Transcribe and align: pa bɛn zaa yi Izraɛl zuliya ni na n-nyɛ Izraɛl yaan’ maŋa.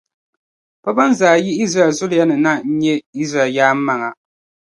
pa 0.83 0.89
bɛn 0.95 1.11
zaa 1.19 1.37
yi 1.45 1.51
Izraɛl 1.63 1.93
zuliya 1.99 2.25
ni 2.25 2.35
na 2.43 2.51
n-nyɛ 2.61 2.95
Izraɛl 3.21 3.53
yaan’ 3.57 3.77
maŋa. 3.85 4.09